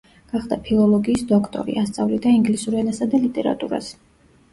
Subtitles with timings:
[0.29, 3.91] გახდა ფილოლოგიის დოქტორი, ასწავლიდა ინგლისურ ენასა და ლიტერატურას.